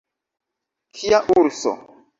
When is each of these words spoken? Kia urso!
Kia 0.97 1.23
urso! 1.37 1.75